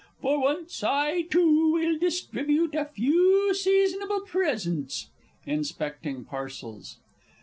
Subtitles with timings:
[0.19, 5.11] For once I, too, will distribute a few seasonable presents....
[5.45, 6.97] (_Inspecting parcels.